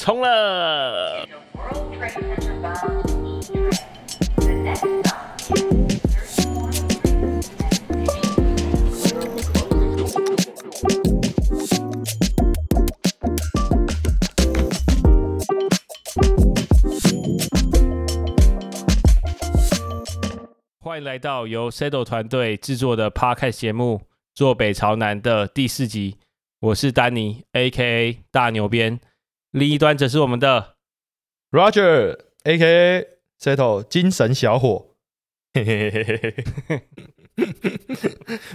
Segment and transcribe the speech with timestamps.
[0.00, 1.26] 冲了。
[20.78, 24.02] 欢迎来到由 Saddle 团队制作的 Podcast 节目，
[24.32, 26.18] 坐北朝南的第四集，
[26.60, 29.00] 我是丹尼，AKA 大牛鞭。
[29.50, 30.76] 另一端则是我们的
[31.50, 33.06] Roger A.K.A.
[33.40, 34.96] Settle 精神小伙，
[35.54, 36.34] 嘿嘿嘿嘿
[36.66, 36.82] 嘿嘿，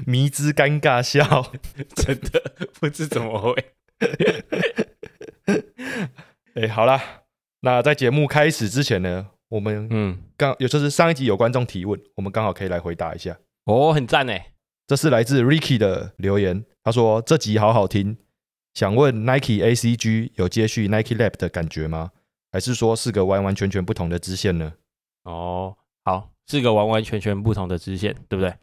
[0.05, 1.51] 迷之尴尬笑。
[1.95, 3.73] 真的不知怎么会。
[6.55, 7.23] 哎、好啦，
[7.61, 13.39] 那在节目开始之前呢，我们嗯，刚有就是上一集有观众提问，我们刚好可以来回答一下。
[13.65, 14.49] 哦，很赞哎。
[14.85, 18.17] 这是来自 Ricky 的留言，他说这集好好听，
[18.73, 22.11] 想问 Nike ACG 有接续 Nike Lab 的感觉吗？
[22.51, 24.73] 还是说是个完完全全不同的支线呢？
[25.23, 28.53] 哦，好，是个完完全全不同的支线，对不对？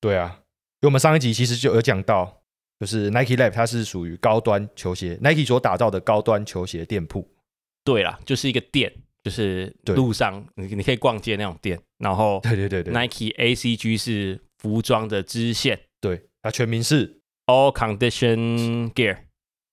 [0.00, 0.42] 对啊，
[0.80, 2.42] 因为我们上一集其实就有讲到，
[2.78, 7.28] 就是 Nike Lab 它是属于高端球鞋，Nike 所打造的高端球鞋店铺。
[7.84, 19.18] 对啦，就是一个店，就是路上你你可以逛街那种店，然后对对对对 Nike ACG 是服装的支线对，它全名是，All Condition Gear。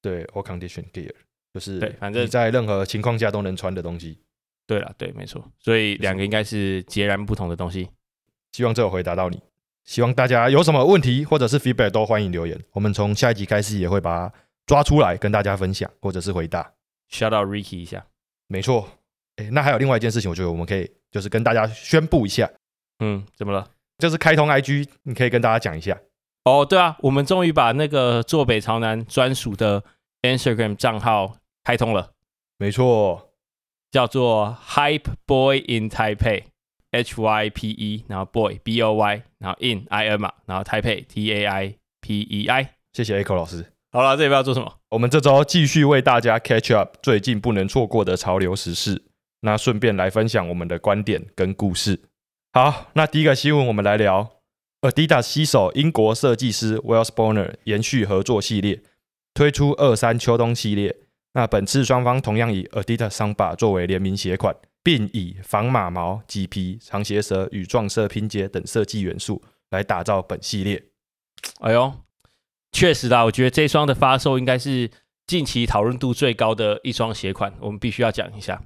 [0.03, 1.13] 对 All Condition Gear，
[1.53, 4.19] 就是对反正你在任何情况下都能穿的东西。
[4.67, 7.89] 对了，对，没错，所以两个应该是截然不同的东西。
[8.51, 9.41] 希望这有回答到你。
[9.83, 16.73] 希望大家有什么问题或者是 feedback 都欢迎留言，我们从下一集开始也会把它抓出来跟大家分享或者是回答。
[17.09, 18.05] Shout out Ricky 一下，
[18.47, 18.87] 没错，
[19.37, 22.49] 诶，那还有另外一件事情，我觉得我们可以就是跟大家宣布一下，
[22.99, 23.69] 嗯，怎么了？
[23.97, 25.99] 就是开通 IG，你可以跟大家讲一下。
[26.43, 29.83] 哦，对啊，我们终于把那个坐北朝南专属的
[30.21, 32.11] Instagram 账号开通了，
[32.57, 33.29] 没错，
[33.91, 40.63] 叫做 Hype Boy in Taipei，H Y P E，然后 Boy B O Y，然后 In I N 嘛，然后
[40.63, 42.71] Taipei T A I P E I。
[42.91, 43.65] 谢谢 Echo 老师。
[43.91, 44.79] 好了，这里不要做什么？
[44.89, 49.01] 我们这周继续为大家 catch up 最近不能错过的潮流时事，
[49.41, 52.01] 那顺便来分享我们的观点跟故事。
[52.51, 54.29] 好，那第一个新闻我们来聊
[54.83, 58.83] ，Adidas 携手英国设计师 Wells Bonner 延续合作系列，
[59.33, 60.95] 推出二三秋冬系列。
[61.33, 70.83] 那本次双方同样以 Adidas 桑巴作为联名鞋款，并以仿马毛、麂皮、长鞋舌与撞色拼接等设计元素来打造本系列。
[71.61, 71.93] 哎呦，
[72.71, 74.91] 确实啦，我觉得这双的发售应该是
[75.25, 78.61] 近期讨论度最高的一双鞋款，我们必须要讲一下。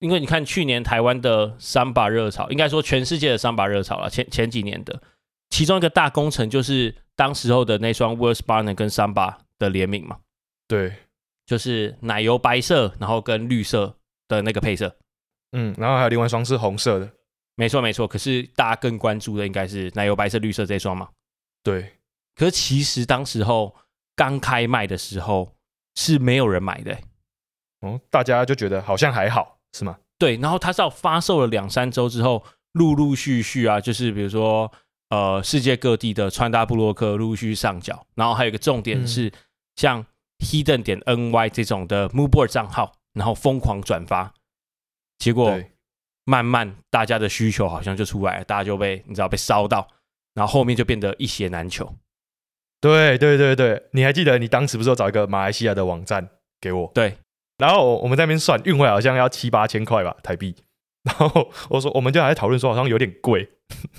[0.00, 5.02] 因为你看去年台湾的桑巴热潮，应该说全世界的桑巴热潮了，前前几年的，
[5.50, 10.18] 其中一个大工程就是当时候的那双 w o r s b a r n e r 跟桑巴的联名嘛，
[10.66, 10.94] 对，
[11.44, 13.96] 就是奶油白色，然后跟绿色
[14.28, 14.96] 的那个配色。
[15.52, 17.10] 嗯，然后还有另外一双是红色的，
[17.56, 21.08] 没错没错，可是大家更关注的应该是奶油白色、绿色这双嘛。
[21.62, 21.96] 对，
[22.36, 23.74] 可是其实当时候
[24.14, 25.56] 刚开卖的时候
[25.96, 27.04] 是没有人买的欸、
[27.80, 29.98] 哦，大家就觉得好像还好，是吗？
[30.18, 34.70] 对，然后它是要发售了两三周之后，陆陆续续啊，就是比如说
[35.10, 39.06] 呃世界各地的穿搭部落客陆续上脚，然后还有一个重点嗯。
[39.06, 39.30] 是、
[39.76, 40.06] 像
[40.38, 44.32] Hidden 点 NY 这种的 Moodboard 账号，然后疯狂转发，
[45.18, 45.60] 结果，
[46.24, 49.88] 慢慢大家的需求好像就出来了，大家就被你知道被烧到，
[50.34, 51.94] 然后后面就变得一鞋难求。
[52.80, 56.90] 对对对对，你还记得你当时不是有找一个马来西亚的网站给我？
[56.94, 57.18] 对，
[57.58, 60.56] 然后我们在那边算运回来好像要七八千块吧台币，
[61.02, 63.48] 然后我说我们就还在讨论说好像有点贵，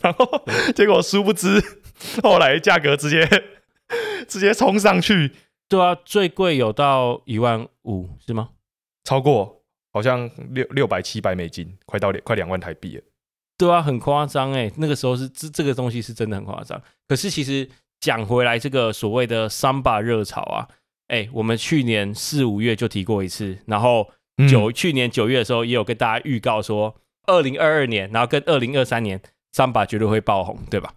[0.01, 0.43] 然后
[0.75, 1.61] 结果殊不知
[2.21, 3.27] 后来价格直接
[4.27, 5.31] 直接冲上去，
[5.67, 8.49] 对啊，最贵有到一万五是吗？
[9.03, 13.03] 超过好像六六百七百美金，快到两快两万台币了。
[13.57, 16.81] 对啊，很夸张哎，那个时候是这这个东西是真的很夸张。
[17.07, 17.67] 可是其实
[17.99, 20.67] 讲回来，这个所谓的桑巴热潮啊，
[21.07, 26.95] 哎，我们去年四五月就提过一次，然后嗯九、去年九月的时候也有跟大家预告说，
[27.27, 29.21] 二零二二年，然后跟二零二三年
[29.51, 30.93] 桑巴绝对会爆红，对吧？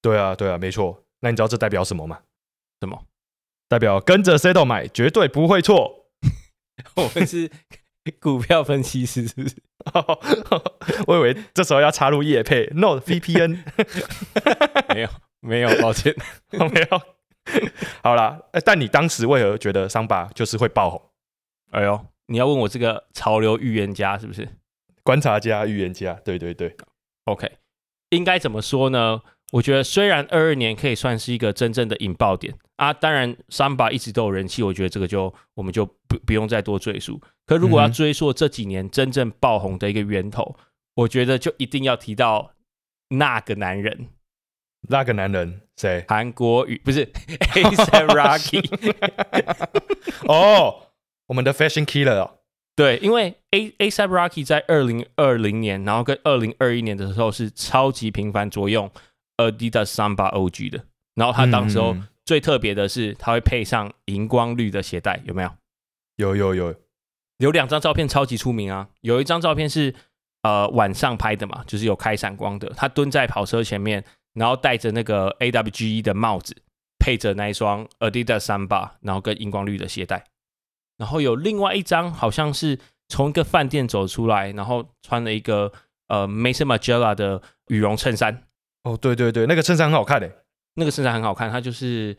[0.00, 1.04] 对啊对啊，没错。
[1.20, 2.20] 那你知道这代表什么吗？
[2.80, 3.04] 什么？
[3.68, 6.06] 代表跟着 Sedo 买绝对不会错。
[6.94, 7.50] 我们是
[8.20, 9.56] 股票分析师，是不是？
[11.06, 13.58] 我以为这时候要插入夜配，No VPN，
[14.94, 15.08] 没有，
[15.40, 16.14] 没有，抱歉。
[16.50, 17.02] 没有。
[18.02, 21.02] 好啦，呃但你当时为何觉得桑巴就是会爆红？
[21.72, 24.48] 哎呦，你要问我这个潮流预言家是不是？
[25.02, 26.76] 观察家、预言家，对对对
[27.24, 27.50] ，OK，
[28.10, 29.22] 应该怎么说呢？
[29.52, 37.18] 我觉得虽然二二年可以算是一个真正的引爆点啊，当然三把一直都有人气，我觉得这个就我们就不不用再多赘述。
[37.46, 40.54] 可如果要追溯这几年真正爆红的一个源头，
[40.96, 42.52] 我觉得就一定要提到
[43.08, 44.08] 那个男人，
[44.90, 46.04] 那个男人谁？
[46.06, 47.10] 韩国语不是
[47.54, 48.94] A$AP Rocky。
[50.28, 50.87] 哦，
[51.28, 52.34] 我们的 Fashion Killer 哦。
[52.76, 58.88] 对，因为 A A s a p Rocky 在二零二零年，然后跟二零二一年的时候是超级频繁着用
[59.36, 60.84] Adidas Samba OG 的，
[61.14, 65.50] 然后他当时候嗯最特别的是，他会配上荧光绿的鞋带，有没有？
[66.18, 66.74] 有有有，
[67.38, 69.92] 有两张照片超级出名啊，有一张照片是
[70.42, 74.04] 呃晚上拍的嘛，就是有开闪光的，他蹲在跑车前面，
[74.34, 76.56] 然后戴着那个 AWG 的帽子，
[77.00, 80.24] 配着那一双 Adidas Samba，然后跟荧光绿的鞋带。
[80.98, 82.78] 然后有另外一张好像是
[83.08, 85.72] 从一个饭店走出来，然后穿了一个
[86.08, 88.42] 呃 Mason Margiela 的羽绒衬衫，
[88.82, 90.30] 哦，对对对，那个衬衫很好看诶。
[90.74, 92.16] 那个衬衫很好看，它就是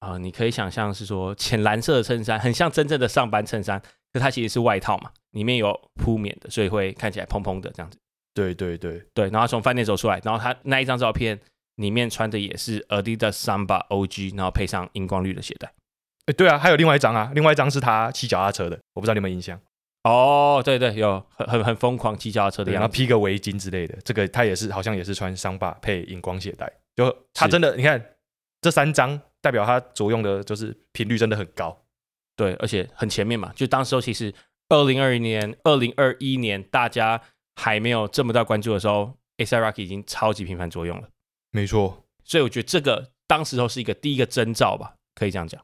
[0.00, 3.80] 啊、呃你可以想象是说浅蓝色的衬衫，很像真正的上班衬衫，
[4.12, 7.98] 可它其实是外套嘛，里面有铺棉的，所以会看起来蓬蓬的这样子。
[8.34, 11.38] 对对对，对，然后他从饭店走出来，然后他那一张照片
[11.76, 15.72] 里面穿的也是 Adidas Samba OG，然后配上荧光绿的鞋带。
[16.26, 19.60] 哎，对啊，还有另外一张啊，另外一张是他骑脚踏车的，我不知道你们有没有印象。
[20.04, 22.88] 哦，对对，有很很很疯狂骑脚踏车的对，然后。
[22.88, 28.04] 披个围巾之类的，这个他也是好像也是穿桑巴配荧光鞋带，就他真的，你看
[28.60, 31.76] 这三张代表他着用的就是频率真的很高。
[32.34, 34.32] 对，而且很前面嘛，就当时候其实
[34.68, 37.20] 二零二一年、二零二一年大家
[37.56, 41.08] 还没有这么大关注的时候 a s a Rocky 已经超级频繁作用了。
[41.50, 45.62] 没错，所以我觉得这个当时候是一个第一个征兆吧，可以这样讲。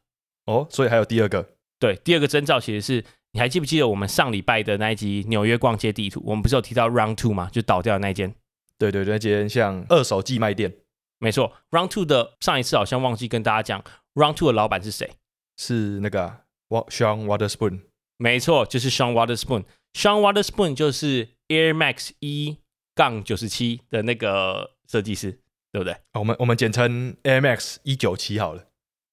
[0.49, 1.47] 哦，所以还有第二个，
[1.79, 6.23] 对，第二个征兆其实是你还记不记得我们上礼拜的那一集纽约逛街地图？
[6.25, 7.50] 我们不是有提到 Round Two 吗？
[7.53, 8.35] 就倒掉的那一间。
[8.79, 10.75] 对对对，那间像二手寄卖店
[11.19, 13.85] 没错，Round Two 的上一次好像忘记跟大家讲
[14.15, 15.11] ，Round Two 的老板是谁？
[15.59, 17.81] 是那个 Sean Waterspoon，
[18.17, 19.65] 没错，就是 Sean Waterspoon。
[19.93, 22.56] Sean Waterspoon 就是 Air Max 一
[22.95, 25.33] 杠九十七的那个设计师，
[25.73, 28.68] 对不对哦我们我们简称 Air Max 一九七好了。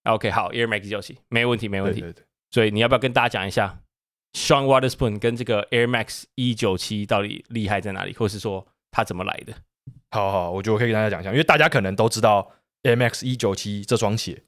[0.06, 2.00] ？OK，好，Air Max 九七，没问题，没问题。
[2.00, 3.82] 对对对，所以你要不要跟大家讲一下
[4.34, 9.54] Sean Waterspoon 跟这个 Air Max 一九七到底厉害在哪里，或是说它怎么来的？
[10.12, 12.52] 好好，我觉得我可以跟大家讲一下，因为大家可能都知道
[12.84, 14.44] Air Max 一九七这双鞋，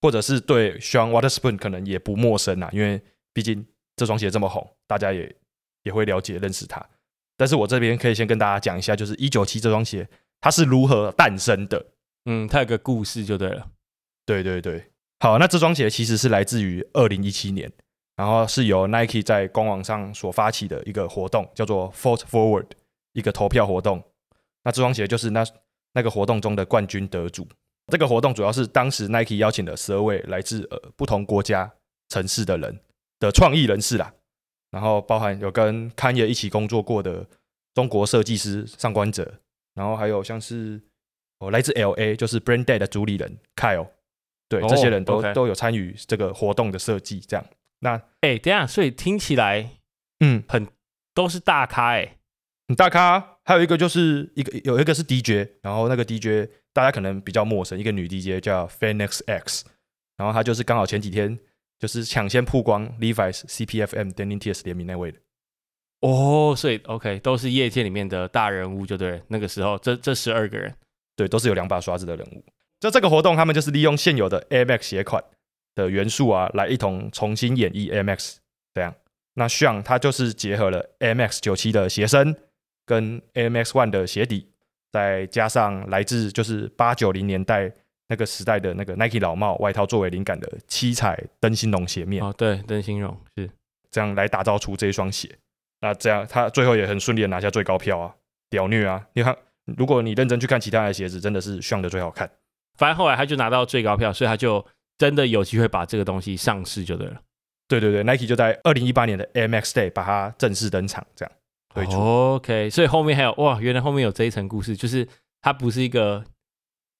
[0.00, 3.02] 或者是对 Sean Waterspoon 可能也不陌生啊，因为
[3.32, 3.66] 毕竟
[3.96, 5.34] 这双鞋这么红，大家也
[5.82, 6.84] 也会了解认识它。
[7.36, 10.08] 但是我这边可以先跟大家讲一下，就是一九七这双鞋
[10.40, 11.86] 它是如何诞生的。
[12.26, 13.68] 嗯，它有个故事就对了。
[14.26, 17.70] 对对对，好，那这双鞋其实是来自于二零一七年，
[18.16, 22.66] 然后是由 Nike 在官网上所发起的一个活动，叫做 Foot Forward，
[23.14, 24.02] 一个投票活动。
[24.62, 25.44] 那这双鞋就是那
[25.94, 27.48] 那个活动中的冠军得主。
[27.90, 31.72] 这个活动主要是当时 Nike 邀请了十二位来自呃不同国家、
[32.10, 32.78] 城市的人
[33.18, 34.12] 的创意人士啦，
[34.70, 37.26] 然后包含有跟康业一起工作过的
[37.74, 39.40] 中国设计师上官哲，
[39.74, 40.80] 然后还有像是
[41.38, 43.88] 哦来自 LA 就是 Brand Day 的主理人 Kyle，
[44.48, 47.20] 对，哦这些人都、都有参与这个活动的设计。
[47.20, 47.44] 这样，
[47.80, 49.70] 那哎、等一下，所以听起来
[50.20, 50.66] 嗯，很
[51.14, 52.16] 都是大咖哎、
[52.66, 53.36] 很大咖。
[53.44, 59.64] 还有一个就是一个有一个是 DJ，然后那个 DJ 大家可能比较陌生，一个女 DJ 叫 Phoenix X，
[60.16, 61.38] 然后她就是刚好前几天
[61.78, 65.18] 就是抢先曝光 Levi's、CPFM、Denim TS 联名那位的。
[66.00, 69.22] 哦，所以 OK 都是业界里面的大人物，就对。
[69.28, 70.74] 那个时候，这这十二个人，
[71.16, 72.44] 对，都是有两把刷子的人物。
[72.80, 75.22] 就这个活动，他们就是利用现有的 Air Max 鞋款
[75.74, 78.36] 的元素啊，来一同重新演绎 Air Max
[78.74, 78.94] 这样。
[79.34, 80.84] 那 Sean 它就是结合了
[81.40, 82.36] 九七的鞋身
[82.84, 84.48] 跟 Air Max One 的鞋底，
[84.92, 87.72] 再加上来自就是八九零年代
[88.08, 93.48] 那个时代的那个 Nike 老帽外套作为灵感的七彩灯芯绒鞋面，哦，对，灯芯绒是
[93.90, 95.28] 这样来打造出这一双鞋。
[95.80, 98.14] 那这样他最后也很顺利的拿下最高票啊，
[98.50, 99.06] 屌虐啊！
[99.12, 99.36] 你看，
[99.76, 102.28] 如果你认真去看其他的鞋子，真的是 Sean 的最好看。
[102.78, 104.64] 反正后来他就拿到最高票，所以他就
[104.96, 107.16] 真的有机会把这个东西上市就对了。
[107.68, 111.32] 对对对，Nike 就在二零一八年的 Air Max Day 把它正式登场，这样
[111.74, 111.98] 推出。
[112.00, 115.06] OK，所以后面还有哇，原来后面有这一层故事，就是
[115.42, 116.24] 它不是一个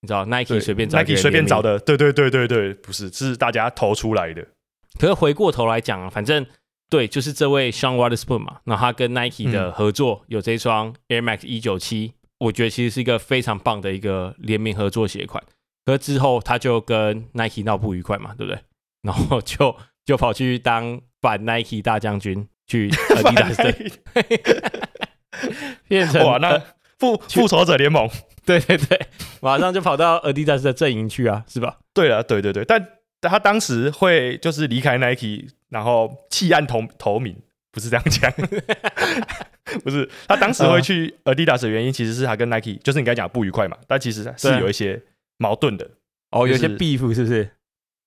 [0.01, 1.61] 你知道 Nike 对随便找 Nike 随便找。
[1.61, 4.45] 的，对对对对对，不是，是大家投出来的。
[4.99, 6.45] 可是回过头来讲啊，反正
[6.89, 15.43] 对，就是这位 Sean Waterspoon 嘛，那他跟 Nike 的合作、有这双 Air Max 一九七，我觉得其实是一个非常棒的一个联名合作鞋款。
[15.89, 18.61] 可是之后他就跟 Nike 闹不愉快嘛，对不对？
[19.01, 24.81] 然后就就跑去当反 Nike 大将军，去 Adidas 的
[25.89, 26.61] 变成哇，那
[26.99, 28.07] 复复仇者联盟。
[28.45, 29.07] 对对对，
[29.41, 31.79] 马上就跑到 Adidas 的阵营去啊，是吧？
[31.91, 32.87] 对啊，对对对，但
[33.21, 37.35] 他当时会就是离开 Nike，然后弃暗投投明，
[37.71, 38.31] 不是这样讲，
[39.83, 45.01] 不是他当时会去 Adidas 的原因，其实是他跟 Nike，就是你刚才讲不愉快嘛，但其实是有一些
[45.39, 45.89] 矛盾的。
[46.29, 47.49] 哦，有些就是 beef 是不是？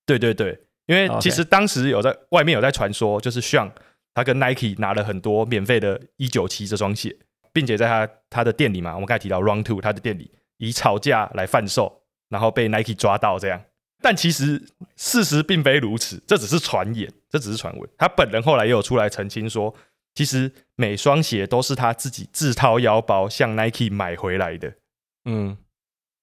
[0.07, 3.69] 对对对，因为其实当时有在外面有在传说，就是像
[4.15, 7.17] 他跟 Nike 拿了很多免费的一九七这双鞋，
[7.53, 13.61] 并且在他他的店里嘛，我们刚才提到 Run Two 他的店里以吵架来贩售，然后被 Nike 抓到这样。
[14.01, 14.61] 但其实
[14.97, 17.89] 事实并非如此，这只是传言，这只是传闻。
[17.97, 19.73] 他本人后来也有出来澄清说，
[20.15, 24.75] 其实每双鞋都是他自己自掏腰包向 Nike 买回来的。
[25.25, 25.57] 嗯，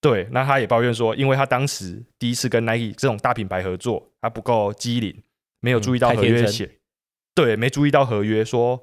[0.02, 5.24] 对，那他也抱怨说，因为他当时第一次跟 Nike 这种大品牌合作，他不够机灵，
[5.60, 6.70] 没有注意到合约写，
[7.36, 8.82] 对，没注意到合约说，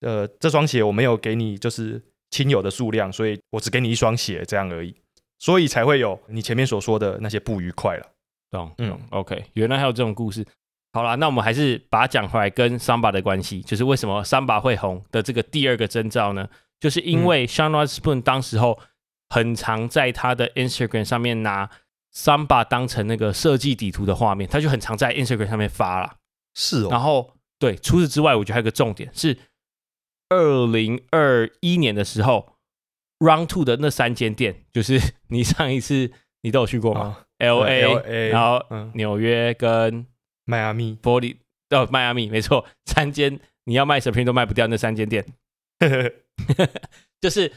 [0.00, 4.94] 呃，这双鞋我没有给你就是亲友的数量，所以我只给你一双鞋这样而已，
[5.38, 8.06] 所以才会有你前面所说的那些不愉快了。
[8.50, 8.98] 懂，嗯。
[9.10, 10.44] OK，原来还有这种故事。
[10.92, 16.48] 好啦，那我们还是把它讲回来，跟桑巴的关系，就是为什么桑巴会红的这个第二个征兆呢？
[16.80, 18.78] 就是因为 Sean Spoon 当时候
[19.28, 21.70] 很常在他的 Instagram 上面拿
[22.14, 26.16] Samba 当成那个设计底图的画面，他就很常在 Instagram 上面发啦。
[26.54, 26.88] 是哦。
[26.90, 29.36] 然后对，除此之外，我觉得还有个重点是，
[30.28, 32.54] 二零二一年的时候
[33.18, 40.06] ，Round Two 的那三间店，就是你上一次你都有去过吗、啊 l a LA 然后嗯，纽约跟
[40.46, 41.36] 迈阿密，玻璃
[41.68, 45.26] 哦，迈阿密没错，三间你要卖 Supreme 都卖不掉那三间店，
[47.20, 47.52] 就是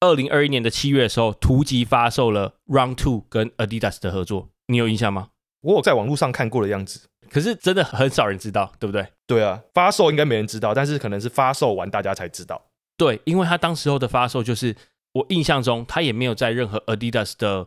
[0.00, 5.30] 二零二一年的七月的时候，图集发售了 Round Two 跟 Adidas 的合作，你有印象吗？
[5.62, 7.08] 我有在网络上看过的样子。
[7.30, 9.06] 可是真的很少人知道，对不对？
[9.26, 12.66] 对啊，发售应该没人知道，但是可能是发售完大家才知道。
[12.96, 14.76] 对，因为他当时候的发售就是
[15.12, 17.66] 我印象中，他也没有在任何 Adidas 的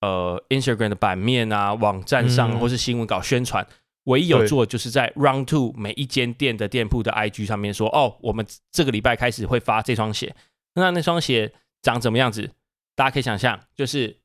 [0.00, 3.66] 呃 Instagram 的版面啊、网站上、嗯或是新闻稿宣传，
[4.04, 10.34] 唯一有做的就是在 Round Two 每一间店的店铺的 IG 上面说，哦，我们这个礼拜开始会发这双鞋。
[10.76, 11.52] 那那双鞋
[11.84, 12.50] 长怎么样子？
[12.96, 14.18] 大家可以想象，就是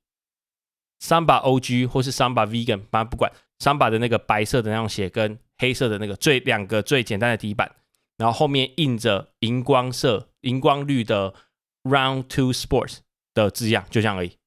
[1.03, 7.75] Samba OG 或是 Samba Vegan，反正不管 Samba 的那个白色的那双鞋跟黑色的那个最两个最简单的底板，
[8.17, 11.33] 然后后面印着荧光色、荧光绿的
[11.83, 12.99] Round Two Sports
[13.33, 14.37] 的字样，就这样而已。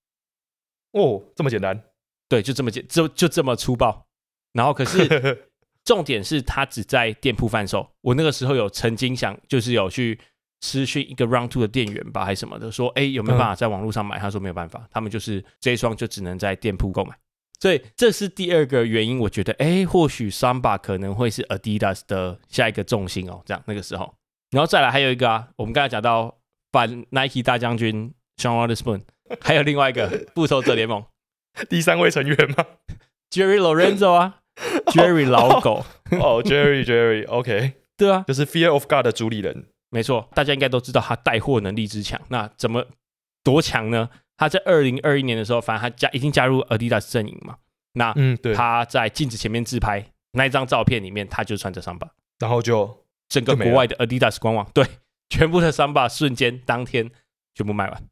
[0.92, 1.84] 哦，这么简单。
[2.28, 4.06] 对，就这么简，就就这么粗暴。
[4.52, 5.50] 然后可是
[5.84, 7.94] 重点是它只在店铺贩售。
[8.00, 10.18] 我那个时候有曾经想，就是有去
[10.62, 14.18] 私讯一个 Round Two 的店员吧，还是什么的，说，哎，有没有办法在网络上买？
[14.18, 17.14] 他说没有办法，他们就是这一双就只能在店铺购买。
[17.60, 23.42] 所以这是第二个原因，我觉得，哎，或许 Samba 可能会是 Adidas 的下一个重心哦。
[23.44, 24.14] 这样那个时候，
[24.50, 26.38] 然后再来还有一个啊，我们刚才讲到
[26.70, 29.02] 反 Nike 大将军 Sean Wotherspoon，
[29.40, 31.04] 还有另外一个 复仇者联盟
[31.68, 32.64] 第三位成员吗
[33.30, 34.40] ？Jerry Lorenzo 啊
[34.86, 35.84] ，Jerry 老狗，
[36.20, 39.66] 哦，Jerry Jerry，OK，、对啊，就是 Fear of God 的主理人。
[39.92, 42.20] 没错，大家应该都知道他带货能力之强。
[42.28, 42.84] 那怎么
[43.44, 44.08] 多强呢？
[44.38, 47.58] 他在二零二一年的时候，反正他加已经加入 Adidas 阵营嘛。
[47.92, 48.54] 那嗯，对。
[48.54, 52.08] 他在镜子前面自拍那一张照片里面，他就穿着桑巴。
[52.38, 54.84] 然后就整个国外的 Adidas 官网，对，
[55.28, 57.10] 全部的桑巴瞬间当天
[57.54, 58.02] 全部卖完，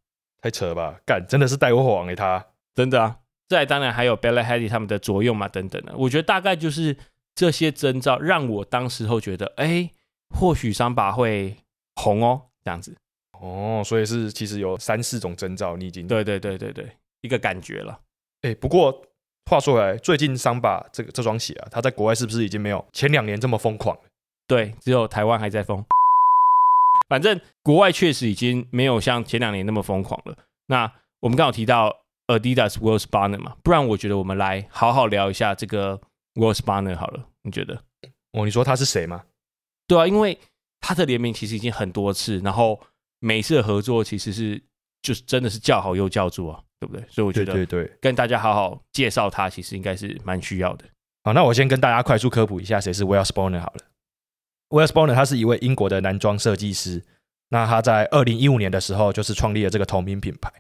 [0.43, 2.47] 太扯了吧，干，真的是带货王哎，他。
[2.75, 3.17] 真的啊。
[3.49, 6.97] 再来当然还有 Bella Hadid 他们的作用嘛等等的，我觉得大概就是
[7.35, 9.91] 这些征兆，让我当时候觉得，哎，
[10.29, 11.57] 或许桑巴会
[12.01, 12.97] 红哦，这样子。
[13.41, 16.91] 哦，所以是其实有三四种征兆，你已经对对对对对，
[17.23, 17.99] 一个感觉了。
[18.43, 19.03] 哎、不过
[19.51, 24.03] 话说回来，最近桑巴这个这双鞋啊，它在国外是不是已经没有前两年这么疯狂了？
[24.47, 25.85] 对，只有台湾还在疯。
[27.09, 30.37] 反正国外确实已经没有像前两年那么疯狂了。
[30.67, 31.95] 那我们刚好提到
[32.29, 36.01] Adidas World Spanner 嘛，不然我觉得我们来好好聊一下这个
[36.35, 37.75] World Spanner 好了，你觉得？
[38.33, 39.25] 哦，你说他是谁吗？
[39.89, 40.39] 对啊，因为
[40.81, 42.81] 他的联名其实已经很多次，然后
[43.19, 44.63] 每次的合作其实是
[45.03, 47.05] 就是真的是叫好又叫座啊，对不对？
[47.09, 47.91] 所以我觉得对。
[48.01, 50.85] 跟大家好好介绍他，其实应该是蛮需要的。
[51.23, 53.85] 好，那我先跟大家快速科普一下谁是 Will Spooner 好了。
[54.71, 57.05] Will Spooner 他是一位英国的男装设计师，
[57.51, 60.51] 那他在二零一五年的时候就是创立了这个同名品牌，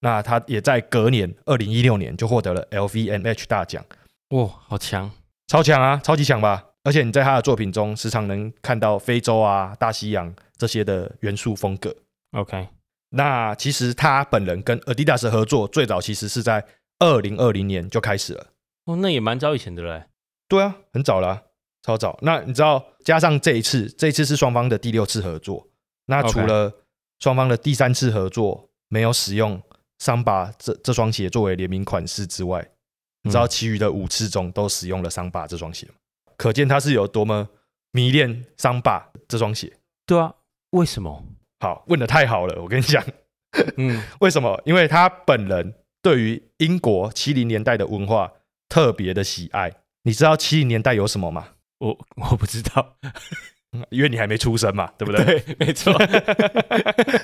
[0.00, 3.84] 那他也在隔年二零一六年就获得了 LVMH 大奖，
[4.28, 5.10] 哇，好强！
[5.46, 6.64] 超强啊，超级强吧！
[6.84, 11.94] 而且你在他的作品中时常能看到非洲啊、大西洋这些的元素风格。
[12.32, 12.68] OK，
[13.08, 16.64] 那其实他本人跟 Adidas 的合作最早其实是在
[16.98, 18.46] 二零二零年就开始了。
[18.84, 20.04] 哦，那也蛮早以前的嘞。
[20.46, 21.42] 对啊，很早啦、
[21.82, 22.18] 超早。
[22.22, 25.66] 那你知道，加上这一次，这一次是双方的第六次合作。
[26.06, 26.84] 那除了
[27.18, 29.62] 双方的第三次合作没有使用
[29.98, 32.68] 桑巴这这双鞋作为联名款式之外，
[33.22, 35.94] 你知道嗯其余的五次中都使用了桑巴这双鞋吗？
[36.36, 37.48] 可见他是有多么
[37.92, 39.78] 迷恋桑巴这双鞋。
[40.06, 40.34] 对啊，
[40.70, 41.24] 为什么？
[41.60, 43.02] 好，问的太好了，我跟你讲，
[43.76, 44.60] 嗯， 为什么？
[44.64, 48.32] 因为他本人对于英国七零年代的文化
[48.68, 49.72] 特别的喜爱。
[50.02, 51.48] 你知道七零年代有什么吗？
[51.78, 52.96] 我我不知道，
[53.72, 55.24] 嗯因为你还没出生嘛，对不对？
[55.40, 55.92] 对，没错，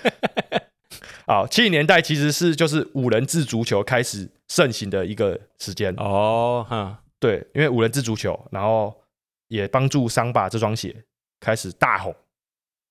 [1.27, 5.95] 好，七零年代其实是就是五人制足球开始盛行的一个时间。
[5.97, 9.03] 哦，哈，对，因为五人制足球，然后
[9.49, 11.05] 也帮助桑巴这双鞋
[11.39, 12.17] 开始大红。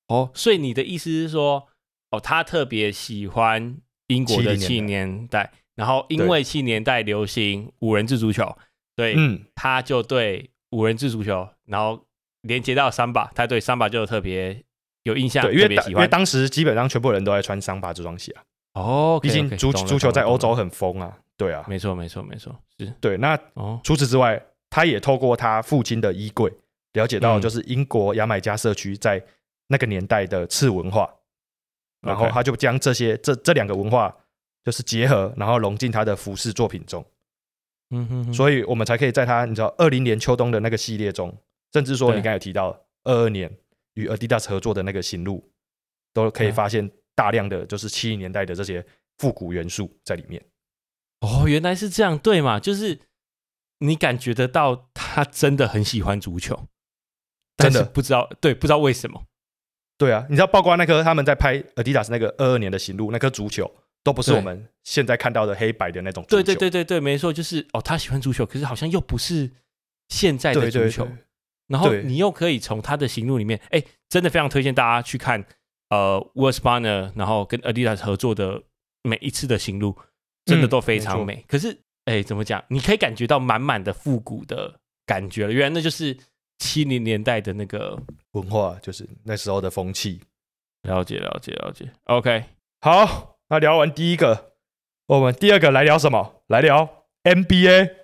[0.07, 1.67] 哦，所以你的意思是说，
[2.11, 8.55] 哦，他特别喜欢英国的70七年代，然后因为七年代流行五人制足球，
[8.95, 12.05] 对，嗯，他就对五人制足球，然后
[12.41, 14.63] 连接到桑巴，他对桑巴就特别
[15.03, 16.09] 有印象，对，因为当因为特别喜欢。
[16.09, 18.43] 当时基本上全部人都在穿桑巴这双鞋啊，
[18.81, 21.17] 哦，毕竟足足球在欧，洲很疯啊。
[21.39, 22.93] 对啊，没错，没错，没错，是。
[22.99, 23.15] 对。
[23.15, 26.51] 那哦，除此之外，他也透过他父亲的衣柜
[26.91, 27.41] 了解到，嗯。
[27.41, 29.23] 就是英国牙买加社区在
[29.67, 31.09] 那个年代的次文化，
[32.01, 34.13] 然后他就将这些这这两个文化
[34.65, 37.05] 就是结合，然后融进他的服饰作品中，
[37.91, 41.33] 嗯哼哼，所以我们才可以在他你知道二零年秋冬的那个系列中，
[41.71, 43.49] 甚至说你刚才有提到二二年
[43.93, 45.49] 与 Adidas 合作的那个行路，
[46.13, 48.85] 都可以嗯发现大量的就是七零年代的这些
[49.19, 50.43] 复古元素在里面。
[51.21, 52.59] 哦，原来是这样，对嘛？
[52.59, 52.99] 就是
[53.79, 56.67] 你感觉得到他真的很喜欢足球，
[57.55, 59.23] 但真的是不知道对，不知道为什么。
[59.97, 63.69] 对啊，你知道，包括那颗他们在拍 Adidas 那个二二年的行路那颗足球，
[64.03, 66.45] 都不是我们现在看到的黑白的那种足对球。
[66.45, 69.51] 对对对对，没错，就是哦，他喜欢足球，可是好像又不是
[70.07, 71.05] 现在的足球。
[71.05, 71.13] 对
[71.67, 75.45] 然后你又可以从他的行路里面，哎，真的非常推荐大家去看
[75.89, 78.63] 呃 w o r s p a n e r 然后跟 Adidas 合作的
[79.03, 79.95] 每一次的行路，
[80.45, 81.43] 真的嗯都非常美。
[81.47, 82.63] 可是，哎，怎么讲？
[82.69, 85.53] 你可以感觉到满满的复古的感觉了。
[85.53, 86.17] 原来那就是
[86.57, 90.21] 七零年代的那个文化就是那时候的风气。
[90.83, 91.91] 了解了解了解。
[92.05, 92.45] OK，
[92.81, 94.53] 好，那聊完第一个，
[95.07, 96.43] 我们第二个来聊什么？
[96.47, 97.95] 来聊 NBA。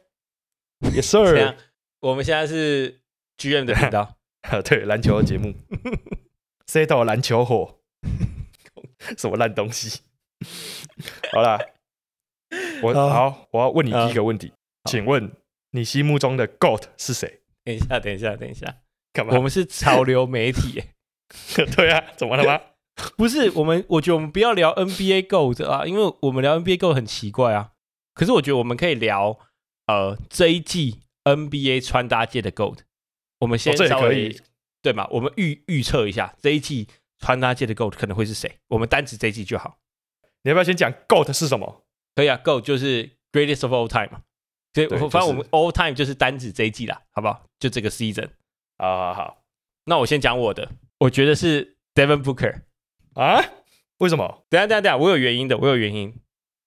[0.82, 1.56] Yes sir，
[2.02, 3.00] 我们现在是
[3.38, 4.18] GM 的频道。
[4.64, 5.56] 对篮球的节目
[6.68, 7.80] ，C 到篮球火，
[9.18, 10.02] 什么烂东西？
[11.32, 11.58] 好啦，
[12.82, 14.52] 我好好，我要问你第一个问题，
[14.90, 15.32] 请问
[15.72, 17.42] 你心目中的 GOAT 是谁？
[17.64, 18.78] 等一下，等一下，等一下，
[19.14, 19.36] 干嘛？
[19.36, 20.88] 我们是潮流媒体耶，
[21.76, 22.62] 对啊，怎么了吗？
[23.18, 23.84] 不是我们。
[23.90, 27.72] 我觉得我们不要聊 NBA GOAT 啊，因为我们聊 NBA GOAT 很奇怪啊。
[28.14, 29.38] 可是我觉得我们可以聊
[29.88, 32.78] 呃这一季 NBA 穿搭界的 GOAT。
[33.40, 34.42] 我们先哦这也稍微、可以
[34.82, 35.08] 对嘛？
[35.12, 36.88] 我们预预测一下这一季
[37.20, 38.60] 穿搭界的 GOAT 可能会是谁？
[38.70, 39.78] 我们单指这一季就好。
[40.44, 41.85] 你要不要先讲 GOAT 是什么？
[42.16, 44.22] 可以啊，GOAT 就是 Greatest of All Time 嘛。
[44.74, 47.44] 所以我反正我们 All Time 就是单指这一季啦，好不好？
[47.60, 48.30] 就这个 season。
[48.78, 49.44] 好好好
[49.86, 52.62] 那我先讲我的，我觉得是 Devin Booker。
[53.14, 53.42] 啊？
[54.00, 54.44] 为什么？
[54.50, 56.14] 等下等下等下，我有原因的，我有原因。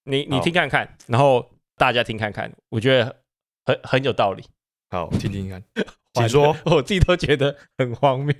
[0.05, 3.21] 你你听看看，然后大家听看看，我觉得
[3.65, 4.43] 很很有道理。
[4.89, 5.63] 好，听听看，
[6.15, 6.55] 请说。
[6.65, 8.33] 我自己都觉得很荒谬。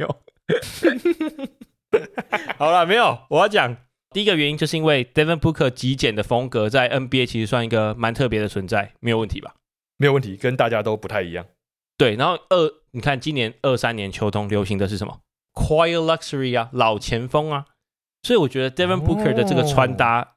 [2.58, 3.78] 好了，没有，我要讲
[4.12, 9.54] 第一个原因，就是因为 Devin Booker 极简的风格在 NBA 其实算一个蛮特别的存在，没有问题吧？
[9.98, 11.46] 没有问题，跟大家都不太一样。
[11.98, 15.20] 对，然后二，你看今年二三年秋冬流行的是什么
[15.54, 17.66] ？Quiet Luxury 啊，老前锋啊，
[18.24, 20.36] 所以我觉得 Devin Booker 的这个穿搭，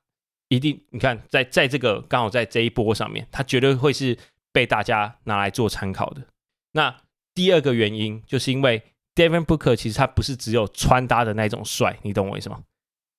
[0.49, 4.19] 一定你看在在这个刚好在这一波上面，他绝对会是
[4.53, 6.27] 被大家拿来做参考的。
[6.73, 6.97] 那
[7.33, 8.83] 第二个原因，就是因为
[9.15, 12.61] Devin Booker 其实他不是只有穿搭的那种帅，你懂我意思吗？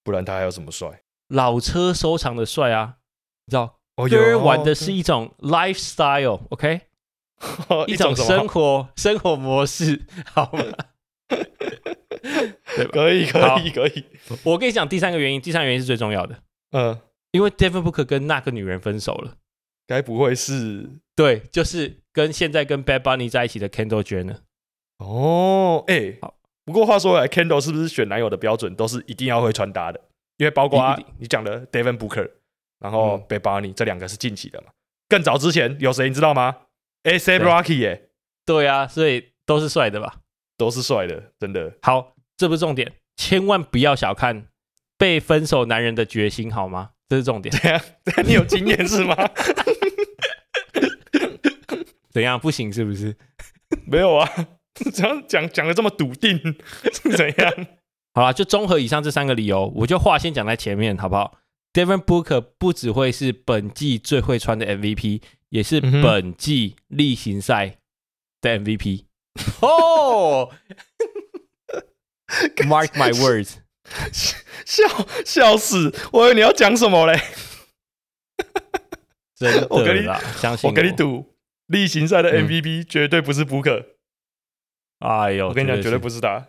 [0.03, 1.01] 不然他还有什么帅？
[1.29, 2.97] 老车收藏的帅啊，
[3.45, 6.81] 你知道，哦哥玩的是一种 lifestyle，OK，
[7.69, 10.63] 哦一种生活生活模式， 好吗？
[12.75, 12.91] 对吧？
[12.93, 14.05] 可以可以可以。
[14.43, 16.37] 我跟你讲第三个原因，第三个原因是最重要的，
[16.71, 16.99] 嗯，
[17.31, 19.35] 因为 Devin Booker 跟那个女人分手了，
[19.87, 24.37] 该不会是对，就是跟现在跟 Bad Bunny 在一起的 Kendall Jenner。
[24.99, 25.83] 哦？
[25.87, 29.99] 哎好，不过话说回来，Kendall 是不是选男友的标准都是一定要会穿搭的？
[30.37, 32.29] 因为包括你讲的 Devin Booker，
[32.79, 34.67] 然后嗯 b a b a n y 这两个是近期的嘛？
[35.09, 36.55] 更早之前有谁你知道吗
[37.03, 38.09] ？A$AP Rocky 耶，
[38.45, 40.15] 对啊，所以都是帅的吧？
[40.57, 41.73] 都是帅的，真的。
[41.81, 44.47] 好，这不是重点，千万不要小看
[44.97, 46.91] 被分手男人的决心，好吗？
[47.09, 47.53] 这是重点。
[47.61, 47.81] 对啊，
[48.25, 49.15] 你有经验是吗？
[52.09, 53.15] 怎样不行是不是？
[53.85, 54.29] 没有啊，
[54.73, 56.37] 这 样讲讲的这么笃定
[56.91, 57.67] 是怎样？
[58.15, 61.37] 好啦，就综合以上这三个理由，我就话先讲在前面，好不好
[61.73, 67.77] ？Devin Booker 不只会是本季最会穿的 MVP，也是本季例行赛
[68.41, 69.05] 的 MVP。
[69.61, 70.51] 哦
[72.57, 73.55] ，Mark my words，
[74.65, 74.83] 笑
[75.25, 75.91] 笑死！
[76.11, 77.19] 我以为你要讲什么嘞？
[79.35, 80.05] 真的我跟你
[80.37, 81.33] 相信我跟你，赌，
[81.67, 83.92] 例行赛的 MVP 绝对不是 Booker。
[85.03, 86.47] 哎呦，我跟你讲，绝对不是他。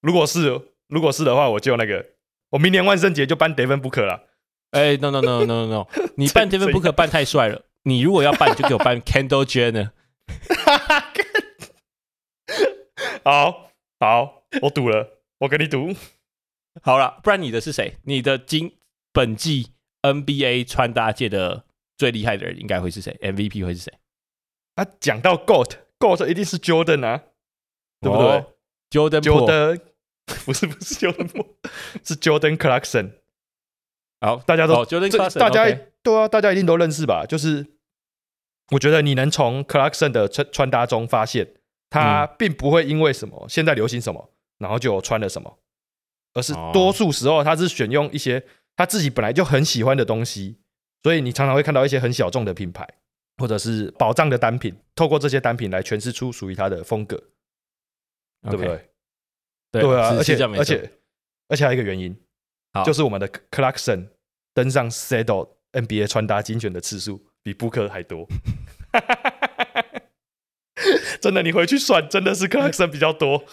[0.00, 2.04] 如果是，如果是的话，我就那个，
[2.50, 4.24] 我明年万圣节就扮 Devin Booker 了。
[4.72, 5.86] 哎，no no no no no no，
[6.18, 9.90] 你扮这 Devin Booker 扮太帅了，你如果要扮，就给我扮 Kendall Jenner。
[13.24, 15.94] 好好，我赌了，我跟你赌。
[16.82, 17.98] 好了，不然你的是谁？
[18.02, 18.76] 你的今
[19.12, 19.70] 本季
[20.02, 21.64] NBA 穿搭界的
[21.96, 23.92] 最厉害的人应该会是谁？MVP 会是谁？
[24.74, 27.22] 啊，讲到 GOAT，GOAT 一定是 Jordan 啊，
[28.02, 28.44] 对不对、
[28.90, 29.80] ？Jordan Jordan
[30.44, 31.46] 不是不是 Jordan，Po，
[32.04, 33.12] 是 Jordan Clarkson。
[34.20, 35.64] 好，大家都、哦，Jordan Clarkson，大家
[36.02, 37.24] 对啊，大家一定都认识吧？
[37.26, 37.64] 就是
[38.72, 41.54] 我觉得你能从 Clarkson 的穿穿搭中发现，
[41.88, 42.36] 他嗯。
[42.38, 45.58] 并不会因为什么现在流行什么，然后就穿了什么，
[46.34, 46.70] 而是哦。
[46.72, 48.44] 多数时候他是选用一些
[48.76, 50.58] 他自己本来就很喜欢的东西，
[51.02, 52.88] 所以你常常会看到一些很小众的品牌
[53.38, 57.20] 或者是宝藏的单品，透过这些单品来诠释出属于他的风格，
[58.50, 58.90] 对不对？
[59.70, 60.90] 对对啊，而且而且
[61.48, 62.16] 而且还有一个原因，
[62.84, 64.08] 就是我们的 Clarkson
[64.54, 68.26] 登上 Saddle NBA 穿搭精选的次数比 Booker 还多。
[71.20, 73.44] 真的，你回去算，真的是 Clarkson 比较多。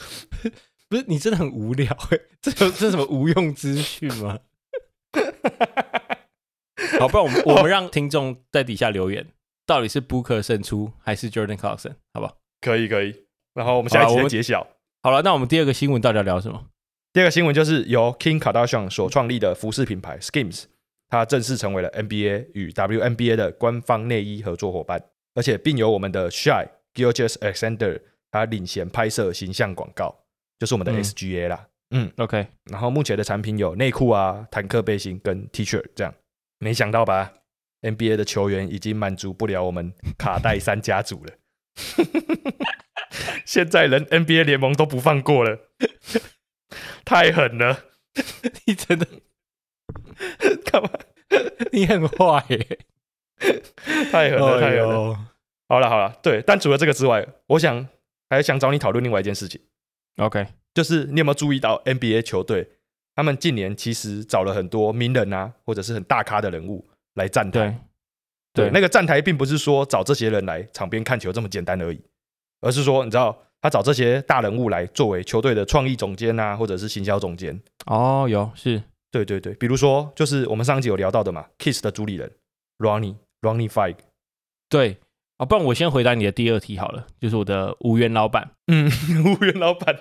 [0.90, 4.40] 不是你真的很无聊 哎，这有这是什么无用资讯吗？
[7.00, 9.28] 好，不然我们我们让听众在底下留言，
[9.68, 11.94] 到底是 Booker 胜出还是 Jordan Clarkson？
[12.14, 12.38] 好不好？
[12.60, 13.28] 可以，可以。
[13.54, 14.68] 然后我们下一集好我们再揭晓。
[15.02, 16.66] 好了，那我们第二个新闻到底要聊什么？
[17.14, 20.66] 第二个新闻就是由 King Kardashian 所创立的服饰品牌 Skims，
[21.08, 25.04] 它正式成为了 NBA 与 WNBA 的官方内衣合作伙伴，
[25.36, 30.24] 而且并由我们的 Shy Gilgis Alexander 他领衔拍摄形象广告，
[30.60, 31.68] 就是我们的嗯 SGA 啦。
[31.92, 36.14] 嗯，OK，然后目前的产品有内裤啊、坦克背心跟 T 恤这样。
[36.60, 37.34] 没想到吧
[37.82, 41.34] ？NBA 的球员已经满足不了我们卡戴珊家族了，
[43.50, 45.58] 现在连 NBA 联盟都不放过了，
[47.04, 47.86] 太狠了！
[48.66, 49.08] 你真的
[50.66, 50.92] 干嘛？
[51.72, 52.78] 你很坏耶！
[54.12, 55.14] 太狠了，太狠了！
[55.14, 55.20] 哎
[55.68, 57.88] 好了好了，对，但除了这个之外，我想
[58.30, 59.60] 还想找你讨论另外一件事情
[60.18, 62.70] ，OK，就是你有没有注意到 NBA 球队
[63.16, 67.82] 他们近年其实找了很多名人啊，或者是很大咖的人物来站台。
[68.54, 72.00] 对对，那个站台并不是说找这些人来场边看球这么简单而已，
[72.62, 77.60] 而是说你知道他找这些大人物来作为球队的创意总监啊，或者是行销总监。
[77.86, 82.32] 哦，有是对对对，比如说就是我们上一集有聊到的嘛，Kiss 的主理人
[82.78, 83.96] Ronnie Ronnie Fieg，
[84.70, 84.98] 对
[85.38, 88.90] 啊，不然我先回答你的第二题好了，就是我的无缘老板，嗯，
[89.26, 89.98] 无缘老板，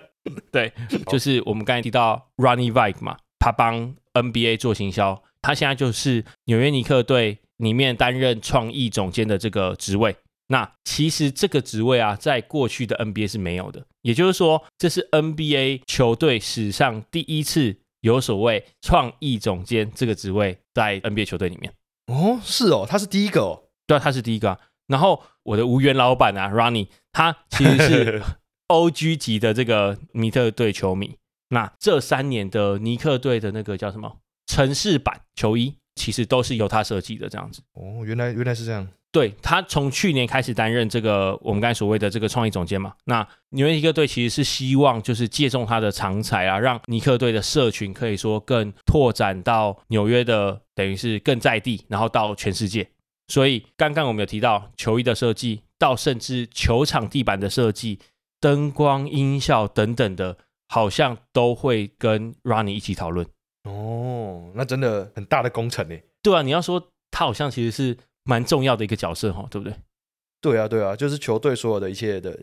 [0.53, 0.73] 对
[1.07, 10.17] 就是我们刚才提到 Ronnie Vike 嘛，他帮 NBA 做行销，他现在就是纽约尼克队里面担任创意总监的这个职位。
[10.49, 21.73] 那其实这个职位啊，在过去的 NBA 是没有的，也就是说，这是 NBA 球队史上第一次有所谓创意总监这个职位在 NBA 球队里面。
[22.07, 24.59] 哦，是哦，他是第一个哦，对啊，他是第一个、啊。
[24.87, 28.23] 然后我的无缘老板啊，Ronnie，他其实是
[28.69, 31.17] OG 级的这个尼特队球迷。
[31.51, 37.61] 那这三年的尼克队的那个叫什么城市版球衣，其实都是由他设计的，这样子。
[37.75, 52.91] 哦，原来原来是这样，对他从去年开始担任这个我们刚才所谓的这个创意总监嘛，那纽约尼克队其实是希望就是借重他的长才啊，让尼克队的社群可以说更拓展到纽约的，等于是更在地，然后到全世界。
[53.29, 57.99] 所以刚刚我们有提到球衣的设计，到甚至球场地板的设计、
[58.41, 60.37] 灯光、音效等等的，
[60.69, 63.27] 好像都会跟 Ronnie 一起讨论。
[63.65, 65.97] 哦，那真的很大的工程呢。
[66.23, 67.97] 对啊，你要说他好像其实是
[68.29, 69.75] 蛮重要的一个角色哈，对不对？
[70.43, 72.39] 对啊，对啊，就是球队所有的一切的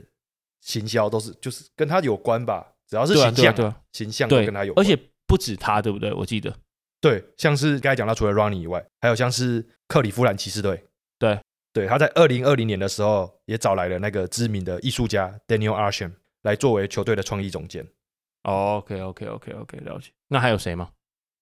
[0.62, 4.84] 行销都是就是跟他有关吧，只要是形象，对啊对啊形象都跟他有，关。
[4.84, 6.12] 而且不止他，对不对？
[6.14, 6.52] 我记得。
[7.00, 10.84] 对，像是刚才讲到，除了 Ronnie 以外，还有像是克里夫兰骑士队，
[11.20, 11.40] 对
[11.72, 17.88] 对，他在二零二零年的时候也找来了那个知名的艺术家 Daniel Arsham 来作为球队的创意总监。
[18.42, 20.12] OK OK OK OK，了解。
[20.30, 20.90] 那还有谁吗？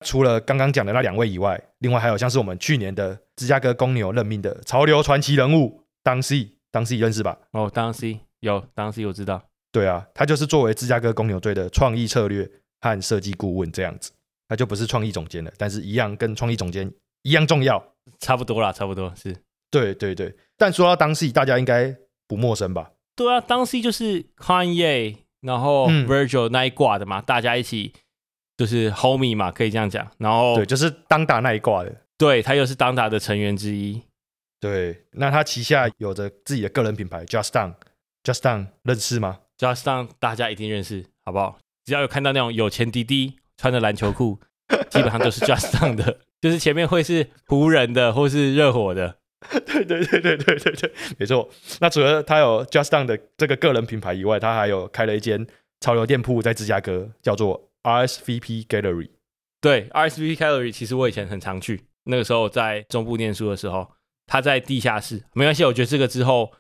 [0.04, 7.38] 除了刚刚讲的那两位以外，另外还有像是我们去年的芝加哥公牛任命的潮流传奇人物 Don C，Don C 认识吧？
[7.52, 9.42] 哦，，Don C 有，Don C 我知道。
[9.72, 12.48] 对啊，他就是作为芝加哥公牛队的创意策略
[12.82, 14.12] 和设计顾问这样子，
[14.48, 16.92] 他就不是创意总监了，但是一样跟创意总监
[17.24, 17.84] 一样重要。
[18.20, 19.36] 差不多啦，差不多是。
[19.72, 21.96] 对对对，但说到 Don C，大家应该
[22.28, 22.92] 不陌生吧？
[23.16, 27.94] 对啊，，Don C 就是 Kanye，然后嗯 Virgil 那一挂的嘛，大家一起
[28.58, 30.08] 就是 homie 嘛，可以这样讲。
[30.18, 31.94] 然后对，就是当打那一挂的。
[32.18, 34.02] 对他又是当打的成员之一。
[34.60, 41.58] 对，那他旗下有着自己的个人品牌 Just Down，Just Down 认识吗？Just Down 大家一定认识，好不好？
[41.84, 44.40] 只要有看到那种有钱滴滴穿的篮球裤，
[44.90, 49.18] 基本上都是 Just Down 的， 就是前面会是湖人的或是热火的。
[49.66, 51.50] 对对对对对对对，没错。
[51.82, 55.46] 那除了他有 Just Down 的这个个人品牌以外，他还有开了一间
[55.82, 59.10] 潮流店铺在芝加哥，叫做 RSVP Gallery。
[59.62, 63.92] 对，RSVP Gallery 其实我以前很常去，那个时候在中部念书的时候，
[64.26, 65.24] 他在地下室。
[65.34, 66.52] 没关系，我觉得这个之后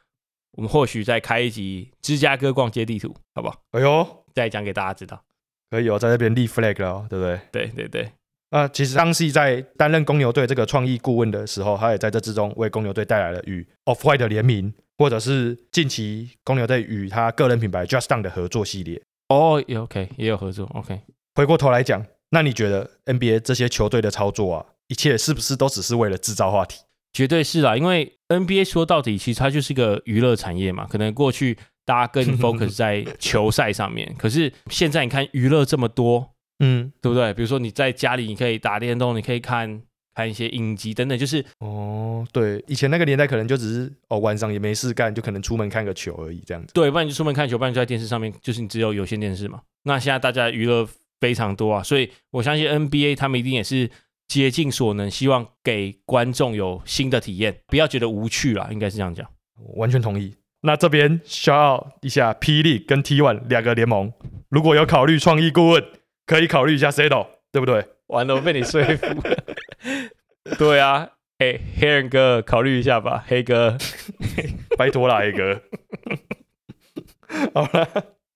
[0.53, 3.61] 我们或许再开一集芝加哥逛街地图，好不好？
[3.71, 5.23] 哎呦，再讲给大家知道。
[5.69, 7.39] 可以哦，在这边立 flag 了、哦，对不对？
[7.51, 8.11] 对对对，
[8.51, 19.01] 啊，其实当时在担任公牛队这个创意顾问的时候，他也在这之中为公牛队带来了与 Off White 的联名，或者是近期公牛队与他个人品牌 Just Down 的合作系列。
[19.29, 21.01] 哦，也 OK，也有合作，OK。
[21.35, 26.81] 回过头来讲，那你觉得 NBA 这些球队的操作啊，一切是不是都只是为了制造话题？
[27.13, 30.87] 绝对是啦，因为 NBA 说到底，其实它就是一个娱乐产业嘛。
[30.87, 37.33] 可能过去大家更 focus 在球赛上面，可是现在你看娱乐这么多，嗯，对不对？
[37.33, 39.83] 比如说你在家里，你可以打电动，你可以看
[40.15, 46.73] 看一些影集等等，就是哦，对，以前那个年代可能就只是哦晚上也没事干，就可能出门看个球而已，这样子。
[46.73, 49.61] 对，不然你就出门看球，不然你就在电视上面，就是你只有有线电视嘛。
[49.83, 50.87] 那现在大家娱乐
[51.19, 53.89] 非常多啊，所以我相信 NBA 他们一定也是
[54.27, 59.27] 竭尽所能，希望给观众有新的体验，不要觉得无趣啦，应该是这样讲。
[59.75, 60.35] 完全同意。
[60.61, 64.13] 那这边 shout out 一下霹雳跟 T One 两个联盟，
[64.49, 65.83] 如果有考虑创意顾问，
[66.25, 67.85] 可以考虑一下 Seto，对不对？
[68.07, 69.43] 完了，我被你说服了。
[70.57, 73.77] 对啊，黑黑人哥，考虑一下吧，黑哥。
[74.77, 75.61] 拜托啦黑哥。
[77.53, 77.87] 好了，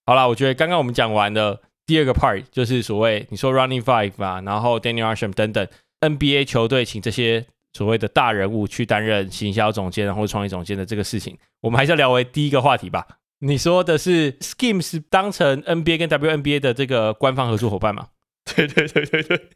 [0.05, 5.67] 好了，我觉得刚刚我们讲完的第二个 part 就是所谓你说 Running Five 啊，然后 Daniel Arsham 等等
[6.01, 13.05] NBA 球队请这些所谓的大人物去担任行销总监或者创意总监的这个事情，我们还是要聊为第一个话题吧。
[13.39, 18.07] 你说的是 Skims 当成 NBA 跟 WNBA 的这个官方合作伙伴吗？
[18.55, 19.49] 对对对对对，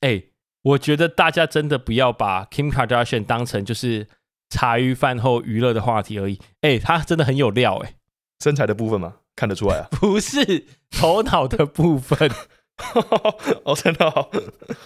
[0.00, 0.22] 哎、
[0.66, 4.08] 我觉得大家真的不要把 Kim Kardashian 当成就是
[4.48, 6.40] 茶余饭后娱乐的话题而已。
[6.62, 7.94] 哎、他真的很有料哎、
[8.42, 9.88] 身材的部分吗，看得出来啊。
[10.00, 12.30] 不是头脑的部分。
[13.64, 14.28] 哦，真的、哦？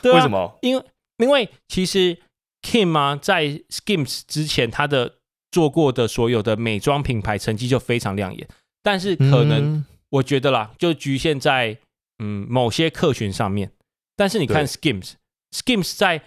[0.02, 0.58] 对啊为什么？
[0.62, 0.84] 因为
[1.16, 2.18] 因为其实
[2.62, 5.16] Kim 啊，在 Skims 之前，他的
[5.50, 8.46] 做过的所有的美妆品牌成绩就非常亮眼，
[8.82, 11.78] 但是可能、嗯我觉得啦，就局限在
[12.18, 13.70] 嗯某些客群上面。
[14.16, 15.02] 但是你看对
[15.52, 16.22] Skims，Skims 在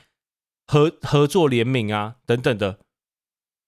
[0.68, 2.80] 合合作联名啊等等的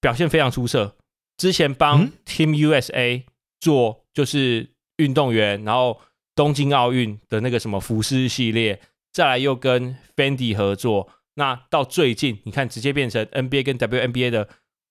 [0.00, 0.96] 表现非常出色。
[1.36, 3.24] 之前帮嗯 Team USA
[3.60, 6.00] 做就是运动员，然后
[6.34, 8.80] 东京奥运的那个什么服饰系列，
[9.12, 14.48] 再来又跟 Fendi 合作，那到最近你看直接变成 NBA 跟 WNBA 的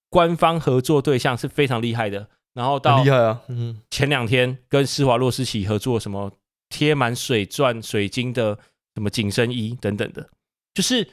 [0.10, 2.30] 官方合作对象是非常厉害的。
[2.54, 3.41] 然后到厉害啊。
[3.47, 6.32] 嗯，前两天跟施华洛世奇合作，什么
[6.69, 8.58] 贴满水钻、水晶的
[8.93, 10.30] 什么紧身衣等等的，
[10.76, 11.08] 就是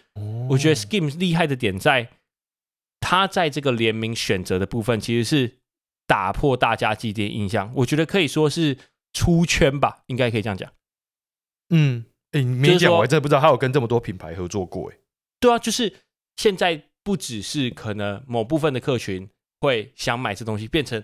[0.50, 2.10] 我觉得哦 Skims 厉害的点在，
[3.00, 5.58] 他在这个联名选择的部分，其实是
[6.06, 8.76] 打破大家既定印象，我觉得可以说是
[9.14, 10.70] 出圈吧，应该可以这样讲。
[11.70, 14.90] 嗯，哎、你没讲，我还真的不知道他有跟这么多品牌合作过。
[14.90, 14.98] 哎，
[15.40, 15.94] 对啊，就是
[16.36, 21.02] 现在不只是可能某部分的客群会想买这东西，变成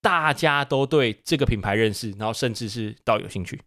[0.00, 3.60] 大家都对这个品牌认识，然后甚至是到有兴趣。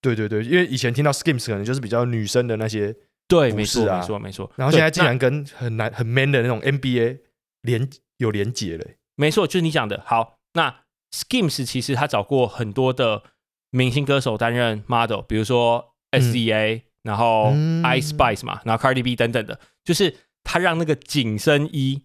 [0.00, 2.94] 对对对，因为以前听到 Skims 可能就是比较女生的那些，
[3.28, 4.52] 对，没错，啊没错，没错。
[4.56, 7.18] 然后现在竟然跟很难很 man 的那种 NBA
[7.62, 8.84] 连有连结了。
[8.88, 10.02] 哎没错，就是你讲的。
[10.04, 13.22] 好，那 Skims 其实他找过很多的
[13.70, 22.04] 明星歌手担任 model，比如说 SZA，、然后嗯 Ice Spice 嘛，然后 Cardi B 等等的，就是他让那个紧身衣，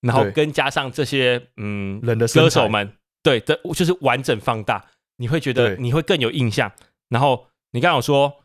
[0.00, 4.86] 然后跟加上这些嗯人的身歌手们，对的，就是完整放大，
[5.18, 6.72] 你会觉得你会更有印象。
[7.10, 8.44] 然后你刚刚有说，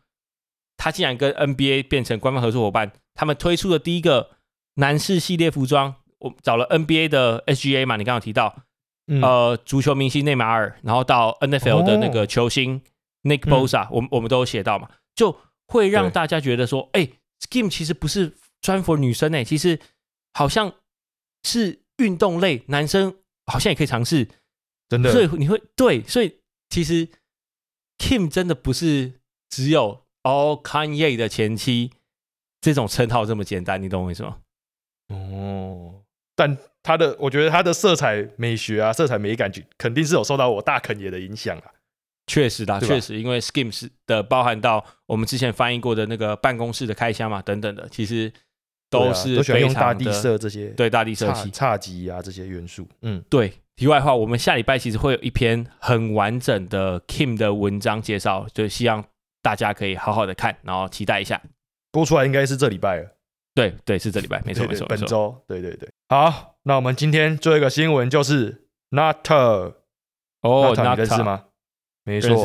[0.86, 4.36] 他竟然跟 NBA 变成官方合作伙伴，他们推出的第一个
[4.74, 8.62] 男士系列服装，我找了 NBA 的 SGA 嘛，你刚刚有提到，
[9.08, 12.12] 嗯，呃，足球明星内马尔，然后到 NFL 的那哦。
[12.12, 12.80] 个球星
[13.24, 13.50] Nick 嗯。
[13.50, 19.80] Bosa，、我们我们都有写到嘛，就会让大家觉得说，哎、s k i m 其实不是专 for 女生哎、其实
[20.34, 20.72] 好像
[21.42, 23.12] 是运动类，男生
[23.46, 24.28] 好像也可以尝试，
[24.88, 25.10] 真的。
[25.10, 26.36] 所以你会对，所以
[26.70, 27.08] 其实
[27.98, 29.14] Kim 真的不是
[29.50, 31.92] 只有哦 Kanye 的前妻
[32.60, 34.38] 这种称号这么简单，你懂我意思吗？
[35.08, 36.02] 哦，
[36.34, 41.64] 但他的我觉得他的色彩美学啊，色彩美感肯定是有受到我大肯爷的影响啊。
[42.26, 48.32] 确实啦，确实，因为 Skims 的包含到我们之前翻译过的那个办公室的开箱嘛，等等的，其实
[48.90, 51.50] 都是都喜欢用大地色这些对大地色差系。
[51.52, 52.84] 差级啊这些元素。
[53.02, 59.04] 嗯，对，题外话，我们下礼拜其实会有一篇很完整的 Kim 的文章介绍，就希望
[59.46, 61.40] 大家可以好好的看，然后期待一下。
[61.92, 63.16] 播出来应该是这礼拜了。
[63.54, 64.84] 对对，是这礼拜，没错没错。
[64.88, 65.88] 本周，对对对。
[66.08, 69.74] 好，那我们今天最后一个新闻就是 Nutter，
[70.42, 71.44] 哦认识 Nata，吗？
[72.02, 72.44] 没错，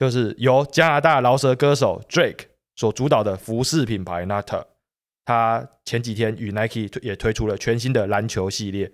[0.00, 4.64] 就是由加拿大饶舌歌手 Drake 所主导的服饰品牌 Nutter，
[5.24, 8.90] 他前几天与 Nike 也推出了全新的篮球系列。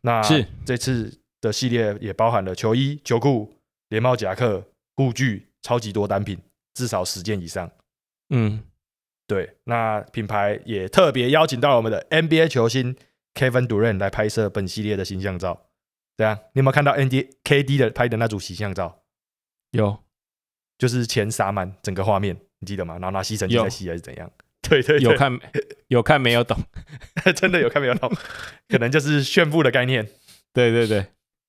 [0.00, 3.54] 那是这次的系列也包含了球衣、球裤、
[3.90, 4.64] 连帽夹克、
[4.96, 6.38] 护具，超级多单品，
[6.74, 7.70] 至少十件以上。
[8.30, 8.62] 嗯，
[9.26, 12.96] 对，那品牌也特别邀请到了我们的 NBA 球星
[13.34, 15.68] Kevin Durant 来拍摄本系列的形象照。
[16.16, 19.02] 这样，你有没有看到 ND KD 的拍的那组形象照？
[19.70, 19.98] 有
[20.76, 22.94] 就是钱洒满整个画面，你记得吗？
[22.94, 24.30] 然后拿吸尘器有在吸还是怎样？
[24.68, 25.38] 对对对有看
[25.88, 26.56] 有看没有懂？
[27.34, 28.10] 真的有看没有懂？
[28.68, 30.08] 可能就是炫富的概念。
[30.52, 31.06] 对对对，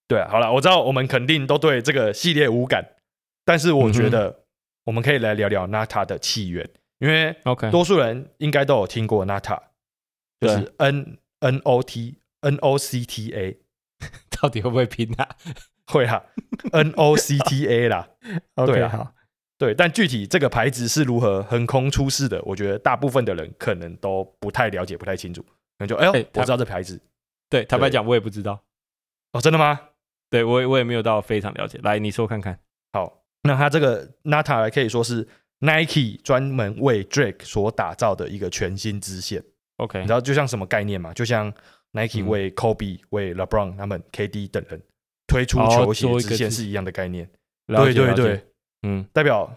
[0.07, 2.87] 对啊，好了，我知道我们肯定都对这个系列无感，
[3.45, 4.45] 但是我觉得
[4.85, 9.59] 我们可以来聊聊 Nata 的起源，因为 OK，多数人应该都有听过 Nata，
[10.39, 13.59] 就是 N N O T N O C T A，
[14.41, 15.27] 到底会不会拼啊？
[15.87, 16.25] 会啦，
[16.71, 18.09] N O C T A 啦
[18.55, 18.89] ，？OK，对啊。
[18.89, 19.13] 好，
[19.57, 26.99] 对，但具体这个牌子是如何横空出世的，我觉得大部分的人可能都不太了解，不太清楚，可能就哎呦，我知道这牌子。
[27.49, 28.63] 对，坦白讲，我也不知道，
[29.33, 29.79] 哦，真的吗？
[30.29, 31.79] 对我也我也没有到非常了解。
[31.83, 32.59] 来，你说看看。
[32.93, 35.27] 好，那它这个 Nata 可以说是
[35.59, 39.43] Nike 专门为 Drake 所打造的一个全新支线。
[39.77, 41.13] OK，你知道就像什么概念吗？
[41.13, 41.51] 就像
[41.91, 44.81] Nike 嗯为 Kobe、为 LeBron 他们 KD 等人
[45.27, 47.29] 推出哦球鞋支支线是一样的概念。
[47.67, 48.45] 对对对，
[48.83, 49.53] 嗯，代表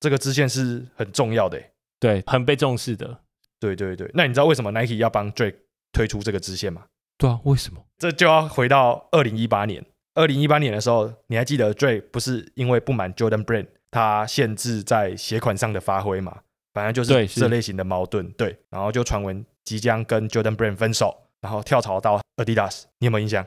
[0.00, 1.72] 这个支线是很重要的欸。
[1.98, 3.20] 对，很被重视的。
[3.58, 5.56] 对对对，那你知道为什么 Nike 要帮 Drake
[5.92, 6.86] 推出这个支线吗？
[7.18, 7.84] 对啊，为什么？
[7.98, 9.84] 这就要回到二零一八年。
[10.20, 16.40] 二零一八年的时候，你还记得 Drake 不是因为不满 Jordan Brand 他限制在鞋款上的发挥嘛？
[16.72, 18.30] 反正就是这类型的矛盾。
[18.32, 22.84] 对，然后就传闻即将跟 Jordan Brand 分手，然后跳槽到 Adidas。
[22.98, 23.46] 你有没有印象？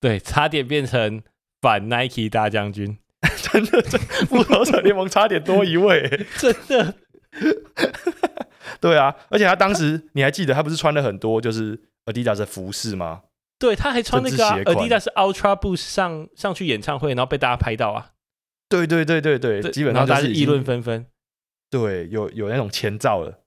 [0.00, 1.22] 对，差点变成
[1.62, 2.98] 反 Nike 大将军，
[3.50, 6.26] 真的，这复仇者联盟差点多一位。
[6.36, 6.94] 真的。
[8.80, 13.22] 对啊，而且他当时你还记得他不是穿了很多就是 Adidas 的服饰吗？
[13.58, 18.12] 对，他还穿那个、Adidas Ultra Boost 上上去演唱会，然后被大家拍到啊，
[18.68, 21.06] 对对对对对，对基本然后大家议上就是已经论纷纷。
[21.70, 23.40] 对，有有那种前兆了。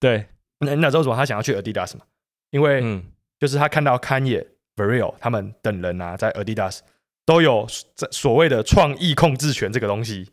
[0.00, 0.26] 对，
[0.58, 2.04] 那那时候为什么他想要去 Adidas 嘛？
[2.50, 3.04] 因为嗯，
[3.38, 4.46] 就是他看到 Kanye、
[4.76, 6.80] v a r i l 他们等人啊，在 Adidas
[7.24, 10.24] 都有这所谓的创意控制权这个东西，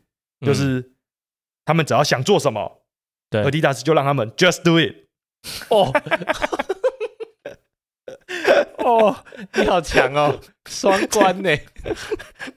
[0.45, 0.91] 就嗯是
[1.63, 2.81] 他们只要想做什么
[3.29, 5.05] 对，Adidas 就让他们 just do it。
[5.69, 5.93] 哦，
[8.83, 9.15] 哦，
[9.53, 11.55] 你好强哦，双关呢，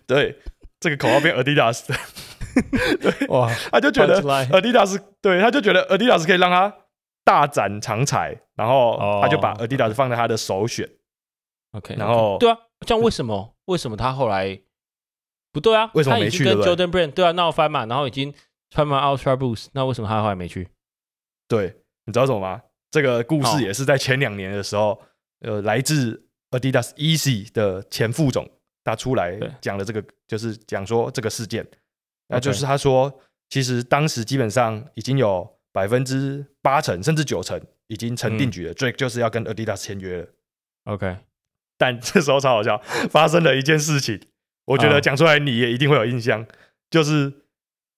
[0.06, 0.38] 对，
[0.80, 6.74] 这个口号变 Adidas 的，哇，他就觉得 Adidas 对，他就觉得 Adidas 可以让他
[7.24, 10.88] 大展长才，然后哦他就把 Adidas 放在他的首选。
[11.72, 14.60] OK，然后对啊，这样为什么为什么他后来
[15.52, 15.90] 不对啊？
[15.94, 18.32] 为什么没去跟 Jordan Brand 对啊闹翻嘛，然后已经
[18.70, 20.68] 穿完 Ultra Boost，那为什么他后来没去？
[21.48, 22.60] 对，你知道什么吗？
[22.90, 25.00] 这个故哦事也是在前两年的时候，
[25.42, 28.48] 呃，来自 Adidas Easy 的前副总
[28.84, 31.66] 他出来讲了这个，就是讲说这个事件，
[32.28, 40.28] 那就是他说，其实当时基本上已经有百分之八成甚至九成已经成定局了、d r a k e 就是要跟 Adidas 签约了。
[40.84, 41.16] OK，
[41.78, 42.78] 但 这时候超好笑，
[43.10, 44.20] 发生了一件事情，
[44.66, 46.46] 我觉啊得讲出来你也一定会有印象，
[46.90, 47.32] 就是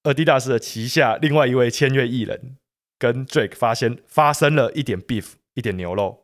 [0.02, 2.56] Adidas 的旗下另外一位签约艺人
[2.98, 6.23] 跟 Drake 发现发生了一点 beef，一点牛肉。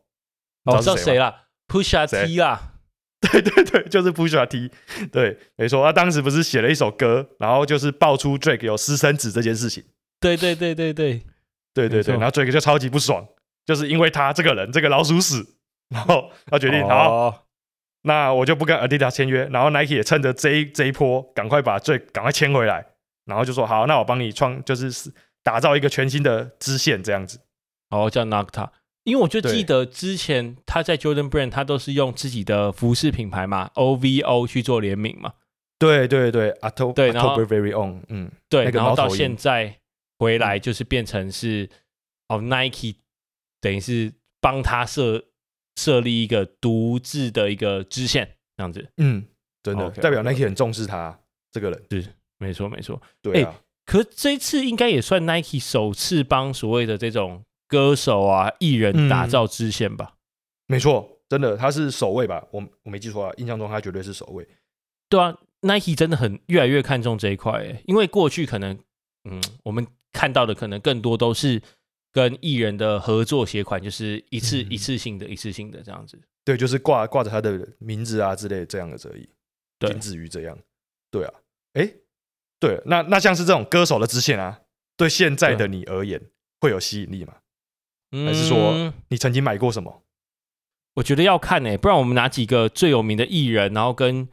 [0.63, 0.95] 你哦，知道？
[0.95, 2.73] 谁啦？Pusha 谁 T 啦，
[3.19, 4.71] 对 对对， 就是 Pusha T。
[5.11, 9.83] 对，没错，他当时不是写了一首歌，然后就是爆出 Drake 有私生子这件事情。
[10.19, 11.21] 对对对对对，
[11.73, 13.27] 对对对， 然后 Drake 就超级不爽，
[13.65, 15.45] 就是因为他这个人这个老鼠屎，
[15.89, 17.11] 然后他决定好。
[17.11, 17.43] 哦
[18.03, 22.83] 那我就不跟 Adidas 签约，然后 Nike 也趁着这一这一波，赶快把最赶快签回来，
[23.25, 27.39] 然后就说好，那我帮你创，就是打造一个全新的支线这样子。
[27.91, 28.69] 哦，叫 Nocta，
[29.03, 35.33] 因为我就对记得之前他在 Jordan Brand，他都是用自己的服饰品牌嘛，OVO 去做联名嘛，
[35.79, 39.79] 对对对，October 对然后 Very Own，嗯，对，那个然后到现在
[40.19, 41.69] 回来就是变成是、
[42.29, 42.95] 哦 Nike
[43.59, 45.25] 等于是帮他设
[45.75, 48.87] 设立一个独自的一个支线，这样子。
[48.97, 49.25] 嗯，
[49.63, 51.19] 真的代表 Nike 很重视他
[51.51, 51.83] 这个人。
[52.37, 53.01] 没错，没错。
[53.21, 60.15] 对啊，可这一次应该也算 Nike 首次帮所谓的这种歌手啊、艺人打造支线吧？
[60.67, 62.45] 没错，真的他是首位吧？
[62.51, 64.45] 我我没记错啊，印象中他绝对是首位。
[65.07, 68.77] 对啊，Nike 真的很越来越看重这一块诶，因为过去可能，
[69.23, 71.61] 嗯，我们看到的可能更多都是
[72.11, 76.19] 跟艺人的合作鞋款，就是一次、嗯一次性的、一次性的这样子。
[76.43, 79.29] 对，就是挂挂着他的名字啊之类这样的而已，
[79.87, 80.57] 仅止于这样。
[81.09, 81.33] 对啊，
[81.73, 81.89] 哎，
[82.59, 84.59] 对，那那像是这种歌手的支线啊，
[84.97, 86.21] 对现在的你而言
[86.59, 87.35] 会有吸引力吗？
[88.11, 88.93] 还是说嗯。
[89.09, 90.03] 你曾经买过什么？
[90.95, 94.27] 我觉得要看诶，不然我们拿几个最有名的艺人，然后跟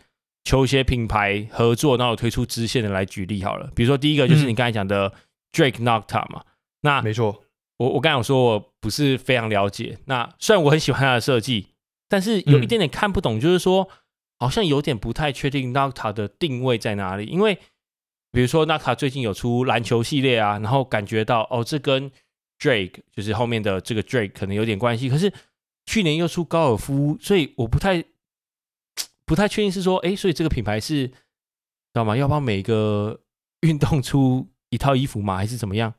[0.45, 3.71] 球鞋品牌合作，然后推出支线的来举例好了。
[3.77, 4.49] 比如说第一个就是嗯。
[4.49, 5.13] 你刚才讲的
[5.53, 6.43] Drake Nocta 嘛，
[6.81, 7.45] 那没错，
[7.77, 11.69] 我我刚才有说我不是非常了解，那虽然我很喜欢它的设计，
[12.09, 13.89] 但是有一嗯点点看不懂，就是说
[14.41, 17.59] 好像有点不太确定 Nocta 的定位在哪里，因为
[18.33, 22.11] 比如说 Nocta 最近有出篮球系列啊，然后感觉到哦这跟
[22.59, 25.33] Drake 就是后面的这个 Drake 可能有点关系，可是
[25.87, 28.05] 去年又出高尔夫，所以我不太
[29.25, 31.15] 不太确定是说，诶，所以这个品牌是知
[31.93, 32.17] 道吗？
[32.17, 33.21] 要帮每个
[33.61, 35.37] 运动出一套衣服吗？
[35.37, 35.95] 还是怎么样？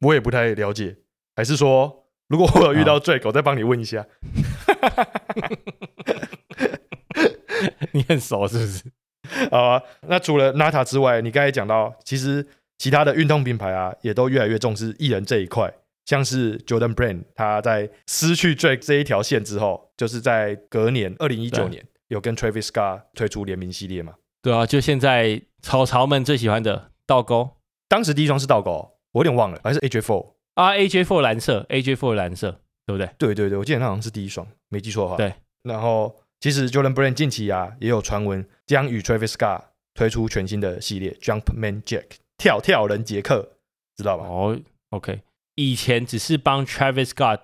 [0.00, 0.96] 我也不太了解，
[1.36, 4.06] 还是说如果我有遇到 Drake，我再帮你问一下。
[7.92, 8.84] 你很熟是不是？
[9.50, 12.46] 好啊，那除了 Nata 之外，你刚才讲到，其实
[12.78, 15.72] 其他的运动品牌啊，也都越来越重视艺人这一块。
[16.10, 24.14] 像是 Jordan Brand，他在失去 Drake 这一条线之后，就是在隔年二零一九年有跟 Travis Scott 推出联名系列嘛。
[24.42, 27.50] 对啊，就现在草潮们最喜欢的倒钩
[27.88, 30.32] 当时第一双是倒钩，我有点忘了，还是 AJ Four。
[30.54, 33.08] 啊，AJ Four 蓝色，AJ Four 蓝色，对不对？
[33.16, 35.16] 对对对，我记得那好像是第一双，没记错的话。
[35.16, 35.32] 对。
[35.62, 39.62] 然后其实 Jordan Brand 近期啊也有传闻将与 Travis Scott
[39.94, 42.06] 推出全新的系列 Jumpman Jack
[42.36, 43.52] 跳跳人杰克，
[43.96, 44.26] 知道吧？
[44.26, 44.58] 哦
[44.90, 45.20] ，OK，
[45.60, 47.40] 以前只是帮 Travis Scott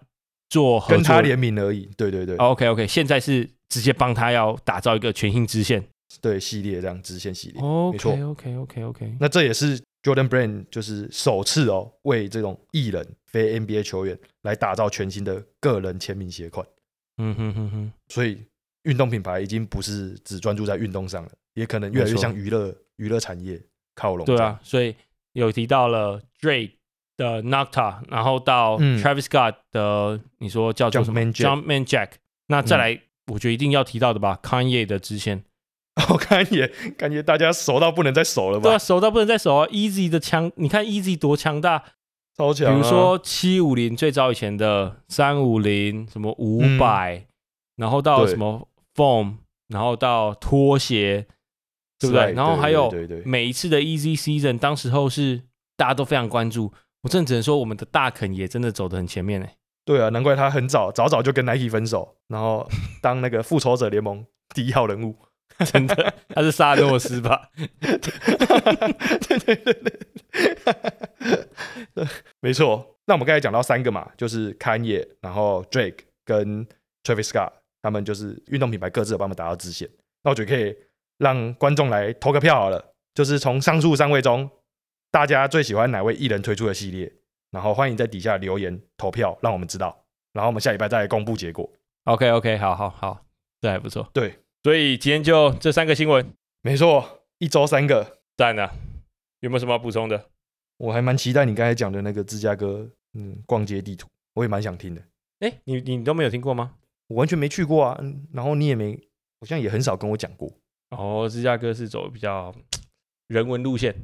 [0.48, 1.90] 做合作，跟他联名而已。
[1.98, 5.86] 对对对，OK OK，现在是直接帮他要打造一个全新支线。
[6.22, 7.60] 对系列这样支线系列。
[7.60, 16.66] 没错 OK OK OK OK，那这也是 Jordan Brand 就是首次哦，为这种艺人非 NBA 球员来打造全新的个人签名鞋款。
[17.18, 18.42] 嗯哼哼哼，所以
[18.84, 23.60] 运动品牌已经不是只专注在运动上了，也可能越来越没错向娱乐娱乐产业
[23.94, 24.24] 靠拢。
[24.24, 24.94] 对啊，，所以
[25.32, 26.75] 有提到了 Drake
[27.16, 32.10] 的 Nocta，然后到嗯 Travis Scott 的你说叫做什么 Jumpman Jack
[32.48, 33.00] 那再来
[33.32, 35.44] 我觉得一定要提到的吧，Kanye 的支线。
[36.10, 41.82] 我看也感觉大家熟到不能再熟了吧对啊，熟到不能再熟啊！Easy 的强，你看 Easy 多强大，
[42.36, 42.76] 超强、啊。
[42.76, 47.24] 如说七五零最早以前的三五零，什么五百、
[47.76, 49.36] 然后到什么 Foam，
[49.68, 51.26] 然后到拖鞋，
[51.98, 52.32] 对不对？
[52.34, 52.92] 然后还有
[53.24, 55.44] 每一次的 Easy Season，当时候是
[55.78, 56.72] 大家都非常关注。
[57.02, 59.56] 我真的只能说，我们的大肯也真的走得很前面哎。
[59.84, 62.68] 对啊，难怪他很早早早就跟 Nike 分手，然后
[63.00, 65.16] 当那个复仇者联盟第一号人物。
[65.72, 67.48] 真的，他是萨诺斯吧？
[67.80, 69.72] 对对对
[71.94, 72.06] 对，
[72.40, 72.98] 没错。
[73.06, 76.66] 那我们刚才讲到三个嘛，就是 Kanye，然后 Drake 跟
[77.04, 79.88] Travis Scott，他们就是运动品牌各自有帮他们打到支线。
[80.24, 80.76] 那我觉得可以
[81.16, 84.50] 让观众来投个票好了，就是从上述三位中，
[85.10, 87.12] 大家最喜欢哪位艺人推出的系列？
[87.50, 90.04] 然后欢迎在底下留言投票，让我们知道。
[90.32, 91.70] 然后我们下礼拜再来公布结果。
[92.04, 93.24] OK OK，好好好，
[93.60, 94.08] 这还不错。
[94.12, 96.32] 对，所以今天就这三个新闻，
[96.62, 98.18] 没错，一周三个。
[98.36, 98.70] 赞了。
[99.40, 100.28] 有没有什么要补充的？
[100.76, 105.02] 我还蛮期待你刚才讲的那个芝加哥，嗯，逛街地图，我也蛮想听的。
[105.40, 106.74] 哎，你你都没有听过吗？
[107.06, 108.94] 我完全没去过啊，嗯然后你也没，
[109.40, 110.52] 好像也很少跟我讲过。
[110.90, 112.54] 哦，芝加哥是走比较
[113.28, 113.94] 人文路线，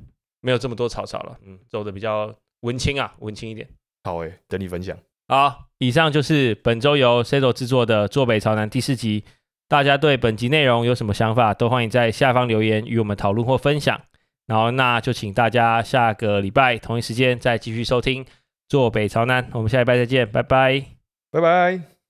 [0.42, 3.66] 没有这么多草草了，嗯，走的比较文青啊，文青一点。
[4.04, 4.94] 好诶、等你分享。
[5.28, 9.24] 好，以上就是本周由 Seto 制作的《坐北朝南》第四集。
[9.68, 13.98] 大家对本集内容有什么想法，都欢迎在下方留言与我们讨论或分享。
[14.46, 18.24] 然后那就请大家下个礼拜同一时间再继续收听
[18.68, 20.84] 《坐北朝南》，我们下礼拜再见，拜拜。
[21.30, 22.01] 拜拜。